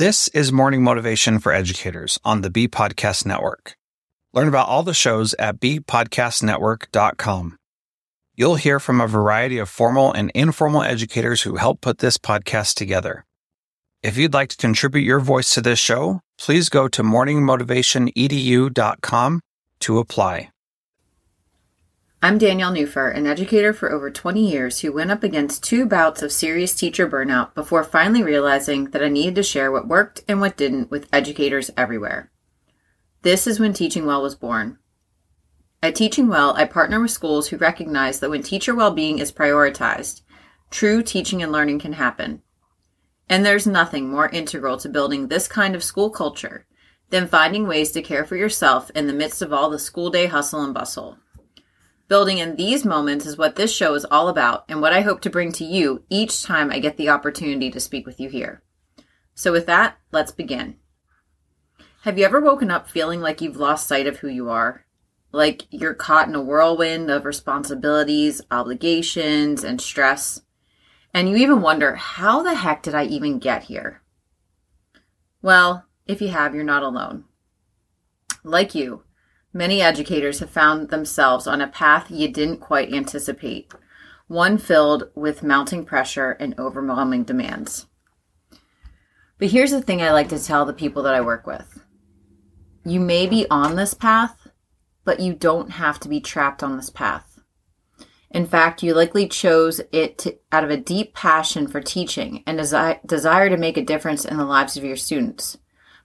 [0.00, 3.76] This is Morning Motivation for Educators on the B Podcast Network.
[4.32, 7.56] Learn about all the shows at bpodcastnetwork.com.
[8.34, 12.76] You'll hear from a variety of formal and informal educators who help put this podcast
[12.76, 13.26] together.
[14.02, 19.40] If you'd like to contribute your voice to this show, please go to morningmotivationedu.com
[19.80, 20.48] to apply.
[22.22, 26.20] I'm Danielle Nuhfer, an educator for over 20 years who went up against two bouts
[26.20, 30.38] of serious teacher burnout before finally realizing that I needed to share what worked and
[30.38, 32.30] what didn't with educators everywhere.
[33.22, 34.76] This is when Teaching Well was born.
[35.82, 40.20] At Teaching Well, I partner with schools who recognize that when teacher well-being is prioritized,
[40.70, 42.42] true teaching and learning can happen.
[43.30, 46.66] And there's nothing more integral to building this kind of school culture
[47.08, 50.26] than finding ways to care for yourself in the midst of all the school day
[50.26, 51.16] hustle and bustle.
[52.10, 55.20] Building in these moments is what this show is all about and what I hope
[55.20, 58.64] to bring to you each time I get the opportunity to speak with you here.
[59.36, 60.74] So, with that, let's begin.
[62.02, 64.84] Have you ever woken up feeling like you've lost sight of who you are?
[65.30, 70.42] Like you're caught in a whirlwind of responsibilities, obligations, and stress?
[71.14, 74.02] And you even wonder, how the heck did I even get here?
[75.42, 77.26] Well, if you have, you're not alone.
[78.42, 79.04] Like you,
[79.52, 83.72] Many educators have found themselves on a path you didn't quite anticipate,
[84.28, 87.86] one filled with mounting pressure and overwhelming demands.
[89.38, 91.84] But here's the thing I like to tell the people that I work with
[92.84, 94.48] you may be on this path,
[95.04, 97.40] but you don't have to be trapped on this path.
[98.30, 102.58] In fact, you likely chose it to, out of a deep passion for teaching and
[102.58, 105.58] desi- desire to make a difference in the lives of your students.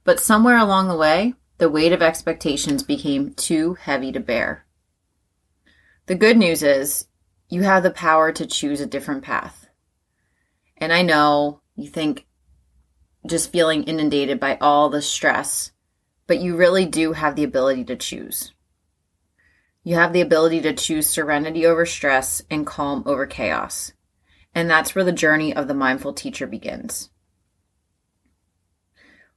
[0.04, 4.66] But somewhere along the way, the weight of expectations became too heavy to bear.
[6.08, 7.08] The good news is
[7.50, 9.68] you have the power to choose a different path.
[10.78, 12.26] And I know you think
[13.26, 15.72] just feeling inundated by all the stress,
[16.28, 18.54] but you really do have the ability to choose.
[19.84, 23.94] You have the ability to choose serenity over stress and calm over chaos.
[24.54, 27.10] And that's where the journey of the mindful teacher begins.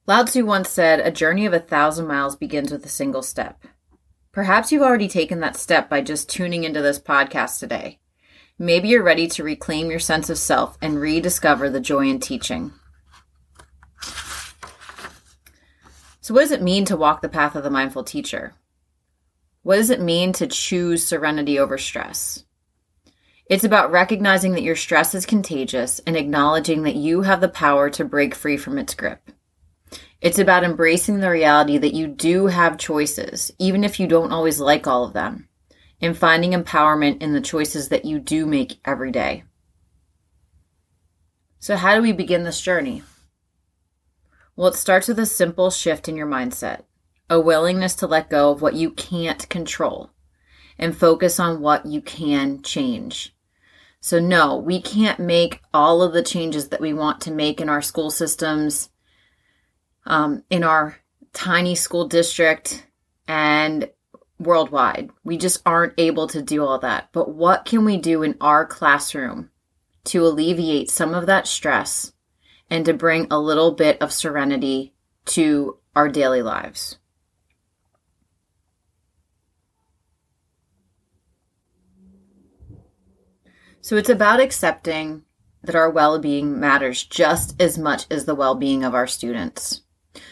[0.09, 3.67] Lao Tzu once said, A journey of a thousand miles begins with a single step.
[4.33, 7.99] Perhaps you've already taken that step by just tuning into this podcast today.
[8.59, 12.73] Maybe you're ready to reclaim your sense of self and rediscover the joy in teaching.
[16.23, 18.55] So, what does it mean to walk the path of the mindful teacher?
[19.63, 22.47] What does it mean to choose serenity over stress?
[23.45, 27.91] It's about recognizing that your stress is contagious and acknowledging that you have the power
[27.91, 29.33] to break free from its grip.
[30.21, 34.59] It's about embracing the reality that you do have choices, even if you don't always
[34.59, 35.49] like all of them,
[36.01, 39.45] and finding empowerment in the choices that you do make every day.
[41.61, 43.05] So, how do we begin this journey?
[44.57, 46.83] Well, it starts with a simple shift in your mindset,
[47.31, 50.11] a willingness to let go of what you can't control
[50.77, 53.37] and focus on what you can change.
[54.01, 57.69] So, no, we can't make all of the changes that we want to make in
[57.69, 58.91] our school systems
[60.09, 60.97] um, in our
[61.33, 62.85] tiny school district
[63.29, 63.89] and
[64.41, 65.11] worldwide.
[65.23, 67.11] We just aren't able to do all that.
[67.13, 69.51] But what can we do in our classroom
[70.05, 72.13] to alleviate some of that stress
[72.71, 74.95] and to bring a little bit of serenity
[75.27, 76.99] to our daily lives?
[83.81, 85.25] So it's about accepting
[85.63, 89.83] that our well being matters just as much as the well being of our students.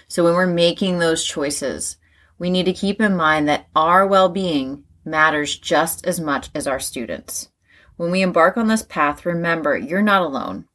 [0.09, 1.97] So when we're making those choices,
[2.39, 6.67] we need to keep in mind that our well being matters just as much as
[6.67, 7.51] our students.
[7.97, 10.67] When we embark on this path, remember you're not alone.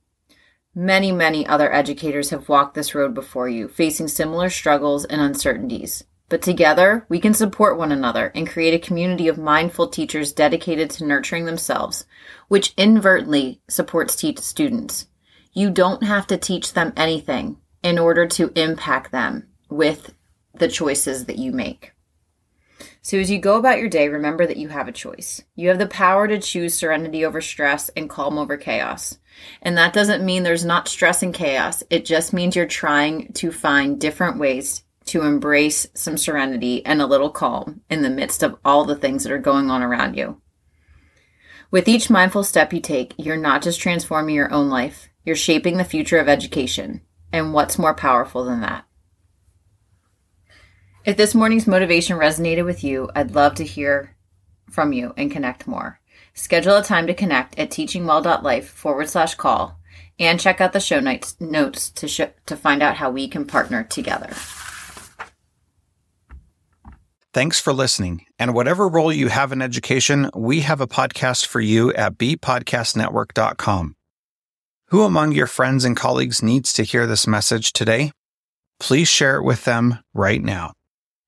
[0.74, 6.03] Many, many other educators have walked this road before you, facing similar struggles and uncertainties.
[6.30, 10.90] But together, we can support one another and create a community of mindful teachers dedicated
[10.91, 12.06] to nurturing themselves,
[12.47, 15.08] which inadvertently supports teach students.
[15.52, 20.14] You don't have to teach them anything in order to impact them with
[20.53, 21.94] the choices that you make.
[23.03, 25.41] So, as you go about your day, remember that you have a choice.
[25.55, 29.17] You have the power to choose serenity over stress and calm over chaos.
[29.61, 31.84] And that doesn't mean there's not stress and chaos.
[31.90, 37.08] It just means you're trying to find different ways to embrace some serenity and a
[37.08, 40.40] little calm in the midst of all the things that are going on around you.
[41.72, 45.78] With each mindful step you take, you're not just transforming your own life, you're shaping
[45.78, 47.02] the future of education.
[47.33, 48.85] And what's more powerful than that?
[51.03, 54.16] If this morning's motivation resonated with you, I'd love to hear
[54.69, 55.99] from you and connect more.
[56.33, 59.79] Schedule a time to connect at teachingwell.life forward slash call
[60.19, 63.45] and check out the show notes, notes to, sh- to find out how we can
[63.45, 64.29] partner together.
[67.33, 68.25] Thanks for listening.
[68.37, 73.95] And whatever role you have in education, we have a podcast for you at bpodcastnetwork.com.
[74.91, 78.11] Who among your friends and colleagues needs to hear this message today?
[78.78, 80.73] Please share it with them right now.